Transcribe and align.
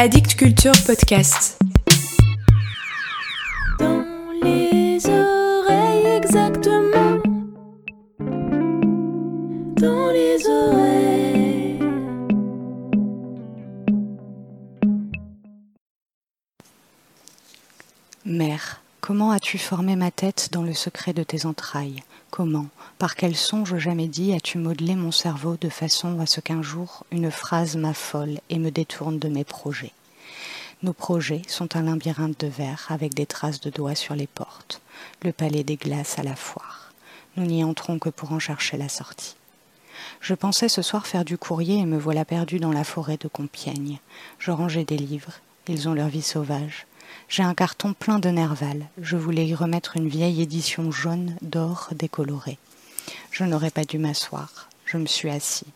Addict 0.00 0.36
Culture 0.36 0.74
Podcast. 0.86 1.58
Dans 3.80 4.04
les 4.44 5.04
oreilles 5.04 6.06
exactement. 6.16 7.18
Dans 9.74 10.12
les 10.12 10.46
oreilles. 10.46 11.80
Mère, 18.24 18.80
comment 19.00 19.30
as-tu 19.30 19.58
formé 19.58 19.96
ma 19.96 20.10
tête 20.10 20.48
dans 20.52 20.62
le 20.62 20.74
secret 20.74 21.12
de 21.12 21.22
tes 21.22 21.46
entrailles? 21.46 22.02
Comment, 22.30 22.66
par 22.98 23.14
quel 23.14 23.36
songe 23.36 23.78
jamais 23.78 24.08
dit, 24.08 24.34
as-tu 24.34 24.58
modelé 24.58 24.94
mon 24.94 25.12
cerveau 25.12 25.56
de 25.60 25.68
façon 25.68 26.20
à 26.20 26.26
ce 26.26 26.40
qu'un 26.40 26.62
jour 26.62 27.04
une 27.10 27.30
phrase 27.30 27.76
m'affole 27.76 28.40
et 28.50 28.58
me 28.58 28.70
détourne 28.70 29.18
de 29.18 29.28
mes 29.28 29.44
projets? 29.44 29.92
Nos 30.82 30.92
projets 30.92 31.42
sont 31.48 31.76
un 31.76 31.82
labyrinthe 31.82 32.38
de 32.40 32.46
verre 32.46 32.86
avec 32.90 33.14
des 33.14 33.26
traces 33.26 33.60
de 33.60 33.70
doigts 33.70 33.94
sur 33.94 34.14
les 34.14 34.26
portes, 34.26 34.80
le 35.22 35.32
palais 35.32 35.64
des 35.64 35.76
glaces 35.76 36.18
à 36.18 36.22
la 36.22 36.36
foire. 36.36 36.92
Nous 37.36 37.46
n'y 37.46 37.64
entrons 37.64 37.98
que 37.98 38.10
pour 38.10 38.32
en 38.32 38.38
chercher 38.38 38.76
la 38.76 38.88
sortie. 38.88 39.36
Je 40.20 40.34
pensais 40.34 40.68
ce 40.68 40.82
soir 40.82 41.06
faire 41.06 41.24
du 41.24 41.38
courrier 41.38 41.78
et 41.78 41.86
me 41.86 41.98
voilà 41.98 42.24
perdu 42.24 42.58
dans 42.58 42.72
la 42.72 42.84
forêt 42.84 43.16
de 43.16 43.28
Compiègne. 43.28 43.98
Je 44.38 44.50
rangeais 44.50 44.84
des 44.84 44.98
livres, 44.98 45.34
ils 45.66 45.88
ont 45.88 45.94
leur 45.94 46.08
vie 46.08 46.22
sauvage. 46.22 46.86
J'ai 47.28 47.42
un 47.42 47.54
carton 47.54 47.94
plein 47.94 48.18
de 48.18 48.28
Nerval. 48.30 48.86
Je 49.00 49.16
voulais 49.16 49.46
y 49.46 49.54
remettre 49.54 49.96
une 49.96 50.08
vieille 50.08 50.42
édition 50.42 50.90
jaune 50.90 51.36
d'or 51.42 51.88
décolorée. 51.94 52.58
Je 53.30 53.44
n'aurais 53.44 53.70
pas 53.70 53.84
dû 53.84 53.98
m'asseoir. 53.98 54.68
Je 54.84 54.96
me 54.96 55.06
suis 55.06 55.28
assis. 55.28 55.66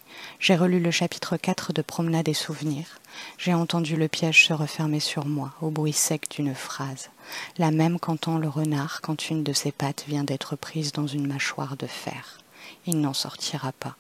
J'ai 0.40 0.56
relu 0.56 0.80
le 0.80 0.90
chapitre 0.90 1.36
4 1.36 1.74
de 1.74 1.82
Promenade 1.82 2.28
et 2.28 2.34
souvenirs. 2.34 2.98
J'ai 3.36 3.52
entendu 3.52 3.96
le 3.96 4.08
piège 4.08 4.46
se 4.46 4.54
refermer 4.54 5.00
sur 5.00 5.26
moi 5.26 5.52
au 5.60 5.68
bruit 5.68 5.92
sec 5.92 6.30
d'une 6.30 6.54
phrase, 6.54 7.10
la 7.58 7.70
même 7.70 7.98
qu'entend 7.98 8.38
le 8.38 8.48
renard 8.48 9.02
quand 9.02 9.28
une 9.28 9.42
de 9.42 9.52
ses 9.52 9.70
pattes 9.70 10.04
vient 10.08 10.24
d'être 10.24 10.56
prise 10.56 10.92
dans 10.92 11.06
une 11.06 11.26
mâchoire 11.26 11.76
de 11.76 11.86
fer. 11.86 12.38
Il 12.86 13.00
n'en 13.00 13.12
sortira 13.12 13.72
pas. 13.72 13.96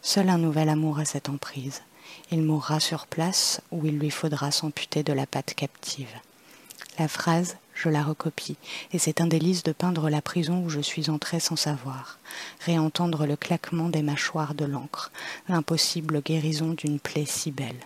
Seul 0.00 0.30
un 0.30 0.38
nouvel 0.38 0.70
amour 0.70 0.98
a 0.98 1.04
cette 1.04 1.28
emprise. 1.28 1.82
Il 2.30 2.42
mourra 2.42 2.80
sur 2.80 3.06
place 3.06 3.60
où 3.70 3.84
il 3.84 3.98
lui 3.98 4.10
faudra 4.10 4.50
s'amputer 4.50 5.02
de 5.02 5.12
la 5.12 5.26
patte 5.26 5.52
captive. 5.54 6.14
La 6.98 7.08
phrase, 7.08 7.56
je 7.74 7.88
la 7.88 8.04
recopie, 8.04 8.56
et 8.92 8.98
c'est 8.98 9.20
un 9.20 9.26
délice 9.26 9.64
de 9.64 9.72
peindre 9.72 10.08
la 10.08 10.22
prison 10.22 10.62
où 10.64 10.68
je 10.68 10.80
suis 10.80 11.10
entré 11.10 11.40
sans 11.40 11.56
savoir, 11.56 12.18
réentendre 12.60 13.26
le 13.26 13.34
claquement 13.34 13.88
des 13.88 14.02
mâchoires 14.02 14.54
de 14.54 14.64
l'encre, 14.64 15.10
l'impossible 15.48 16.22
guérison 16.22 16.74
d'une 16.74 17.00
plaie 17.00 17.26
si 17.26 17.50
belle. 17.50 17.80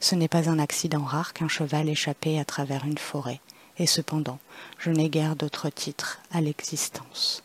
Ce 0.00 0.14
n'est 0.14 0.28
pas 0.28 0.50
un 0.50 0.58
accident 0.58 1.04
rare 1.04 1.32
qu'un 1.32 1.48
cheval 1.48 1.88
échappé 1.88 2.38
à 2.38 2.44
travers 2.44 2.84
une 2.84 2.98
forêt, 2.98 3.40
et 3.78 3.86
cependant, 3.86 4.38
je 4.78 4.90
n'ai 4.90 5.08
guère 5.08 5.34
d'autre 5.34 5.70
titre 5.70 6.20
à 6.30 6.42
l'existence. 6.42 7.42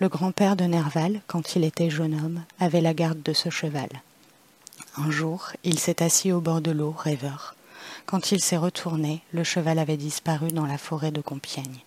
Le 0.00 0.08
grand-père 0.08 0.56
de 0.56 0.64
Nerval, 0.64 1.20
quand 1.26 1.54
il 1.54 1.64
était 1.64 1.88
jeune 1.88 2.14
homme, 2.14 2.42
avait 2.58 2.80
la 2.80 2.94
garde 2.94 3.22
de 3.22 3.32
ce 3.32 3.48
cheval. 3.48 3.88
Un 4.96 5.10
jour, 5.10 5.52
il 5.62 5.78
s'est 5.78 6.02
assis 6.02 6.32
au 6.32 6.40
bord 6.40 6.60
de 6.60 6.70
l'eau, 6.72 6.94
rêveur. 6.96 7.54
Quand 8.06 8.30
il 8.30 8.40
s'est 8.40 8.56
retourné, 8.56 9.20
le 9.32 9.42
cheval 9.42 9.80
avait 9.80 9.96
disparu 9.96 10.52
dans 10.52 10.64
la 10.64 10.78
forêt 10.78 11.10
de 11.10 11.20
Compiègne. 11.20 11.80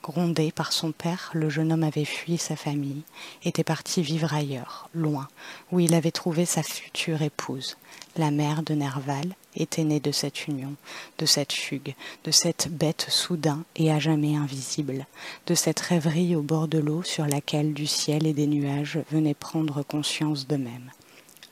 Grondé 0.00 0.52
par 0.52 0.72
son 0.72 0.92
père, 0.92 1.32
le 1.34 1.50
jeune 1.50 1.72
homme 1.72 1.82
avait 1.82 2.04
fui 2.04 2.38
sa 2.38 2.54
famille, 2.54 3.02
était 3.44 3.64
parti 3.64 4.00
vivre 4.00 4.32
ailleurs, 4.32 4.88
loin, 4.94 5.26
où 5.72 5.80
il 5.80 5.94
avait 5.94 6.12
trouvé 6.12 6.44
sa 6.44 6.62
future 6.62 7.20
épouse. 7.20 7.76
La 8.16 8.30
mère 8.30 8.62
de 8.62 8.74
Nerval 8.74 9.34
était 9.56 9.82
née 9.82 9.98
de 9.98 10.12
cette 10.12 10.46
union, 10.46 10.76
de 11.18 11.26
cette 11.26 11.52
fugue, 11.52 11.96
de 12.22 12.30
cette 12.30 12.68
bête 12.70 13.06
soudain 13.08 13.64
et 13.74 13.90
à 13.90 13.98
jamais 13.98 14.36
invisible, 14.36 15.04
de 15.48 15.56
cette 15.56 15.80
rêverie 15.80 16.36
au 16.36 16.42
bord 16.42 16.68
de 16.68 16.78
l'eau 16.78 17.02
sur 17.02 17.26
laquelle 17.26 17.74
du 17.74 17.88
ciel 17.88 18.24
et 18.28 18.32
des 18.32 18.46
nuages 18.46 19.00
venaient 19.10 19.34
prendre 19.34 19.82
conscience 19.82 20.46
d'eux-mêmes. 20.46 20.92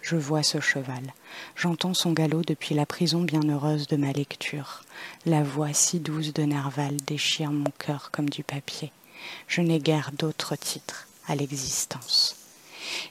Je 0.05 0.17
vois 0.17 0.43
ce 0.43 0.61
cheval. 0.61 1.15
J'entends 1.57 1.95
son 1.95 2.13
galop 2.13 2.43
depuis 2.43 2.75
la 2.75 2.85
prison 2.85 3.23
bienheureuse 3.23 3.87
de 3.87 3.97
ma 3.97 4.13
lecture. 4.13 4.83
La 5.25 5.43
voix 5.43 5.73
si 5.73 5.99
douce 5.99 6.35
de 6.35 6.43
Nerval 6.43 6.99
déchire 7.07 7.51
mon 7.51 7.71
cœur 7.79 8.11
comme 8.13 8.29
du 8.29 8.45
papier. 8.45 8.93
Je 9.49 9.63
n'ai 9.63 9.79
guère 9.79 10.11
d'autre 10.13 10.57
titre 10.57 11.09
à 11.27 11.35
l'existence. 11.35 12.37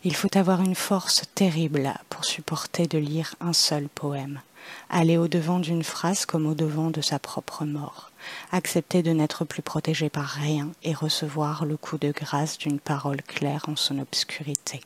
Il 0.03 0.15
faut 0.15 0.37
avoir 0.37 0.61
une 0.61 0.75
force 0.75 1.23
terrible 1.33 1.95
pour 2.09 2.25
supporter 2.25 2.85
de 2.85 2.99
lire 2.99 3.33
un 3.41 3.53
seul 3.53 3.89
poème, 3.89 4.41
aller 4.91 5.17
au-devant 5.17 5.57
d'une 5.57 5.83
phrase 5.83 6.27
comme 6.27 6.45
au-devant 6.45 6.91
de 6.91 7.01
sa 7.01 7.17
propre 7.17 7.65
mort, 7.65 8.11
accepter 8.51 9.01
de 9.01 9.13
n'être 9.13 9.45
plus 9.45 9.63
protégé 9.63 10.11
par 10.11 10.27
rien 10.27 10.69
et 10.83 10.93
recevoir 10.93 11.65
le 11.65 11.75
coup 11.75 11.97
de 11.97 12.11
grâce 12.11 12.59
d'une 12.59 12.79
parole 12.79 13.23
claire 13.23 13.65
en 13.67 13.75
son 13.75 13.97
obscurité. 13.97 14.81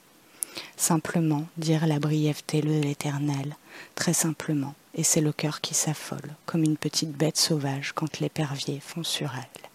Simplement 0.75 1.47
dire 1.57 1.87
la 1.87 1.99
brièveté 1.99 2.61
de 2.61 2.69
l'éternel, 2.69 3.55
très 3.95 4.13
simplement, 4.13 4.75
et 4.95 5.03
c'est 5.03 5.21
le 5.21 5.31
cœur 5.31 5.61
qui 5.61 5.73
s'affole, 5.73 6.35
comme 6.45 6.63
une 6.63 6.77
petite 6.77 7.11
bête 7.11 7.37
sauvage 7.37 7.93
quand 7.93 8.19
l'épervier 8.19 8.79
fond 8.79 9.03
sur 9.03 9.33
elle. 9.35 9.69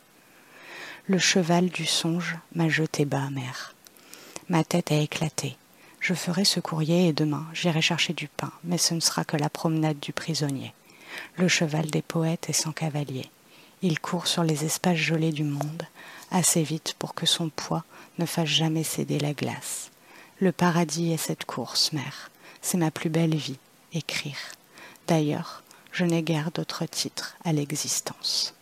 Le 1.06 1.18
cheval 1.18 1.68
du 1.68 1.84
songe 1.84 2.36
m'a 2.54 2.68
jeté 2.68 3.04
bas, 3.04 3.30
mère. 3.30 3.74
Ma 4.48 4.64
tête 4.64 4.92
a 4.92 4.96
éclaté. 4.96 5.56
Je 6.00 6.14
ferai 6.14 6.44
ce 6.44 6.60
courrier 6.60 7.08
et 7.08 7.12
demain 7.12 7.46
j'irai 7.52 7.82
chercher 7.82 8.12
du 8.12 8.28
pain, 8.28 8.52
mais 8.64 8.78
ce 8.78 8.94
ne 8.94 9.00
sera 9.00 9.24
que 9.24 9.36
la 9.36 9.48
promenade 9.48 10.00
du 10.00 10.12
prisonnier. 10.12 10.74
Le 11.36 11.48
cheval 11.48 11.86
des 11.86 12.02
poètes 12.02 12.48
est 12.48 12.52
sans 12.52 12.72
cavalier. 12.72 13.30
Il 13.82 13.98
court 13.98 14.26
sur 14.26 14.44
les 14.44 14.64
espaces 14.64 14.96
gelés 14.96 15.32
du 15.32 15.44
monde, 15.44 15.82
assez 16.30 16.62
vite 16.62 16.94
pour 16.98 17.14
que 17.14 17.26
son 17.26 17.48
poids 17.48 17.84
ne 18.18 18.26
fasse 18.26 18.48
jamais 18.48 18.84
céder 18.84 19.18
la 19.18 19.32
glace. 19.32 19.90
Le 20.42 20.50
paradis 20.50 21.12
est 21.12 21.18
cette 21.18 21.44
course, 21.44 21.92
mère. 21.92 22.32
C'est 22.62 22.76
ma 22.76 22.90
plus 22.90 23.10
belle 23.10 23.36
vie, 23.36 23.60
écrire. 23.92 24.38
D'ailleurs, 25.06 25.62
je 25.92 26.04
n'ai 26.04 26.24
guère 26.24 26.50
d'autre 26.50 26.84
titre 26.84 27.36
à 27.44 27.52
l'existence. 27.52 28.52